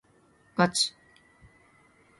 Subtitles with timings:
[0.57, 0.95] ガチ？